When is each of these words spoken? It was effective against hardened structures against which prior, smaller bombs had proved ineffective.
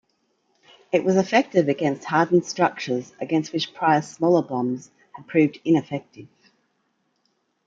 It 0.91 1.03
was 1.03 1.15
effective 1.15 1.69
against 1.69 2.05
hardened 2.05 2.43
structures 2.47 3.13
against 3.21 3.53
which 3.53 3.75
prior, 3.75 4.01
smaller 4.01 4.41
bombs 4.41 4.89
had 5.11 5.27
proved 5.27 5.59
ineffective. 5.63 6.27